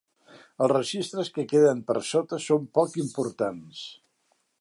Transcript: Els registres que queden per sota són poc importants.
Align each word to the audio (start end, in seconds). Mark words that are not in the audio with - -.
Els 0.67 0.71
registres 0.71 1.29
que 1.35 1.45
queden 1.51 1.83
per 1.91 1.97
sota 2.07 2.39
són 2.47 2.65
poc 2.79 2.97
importants. 3.05 3.83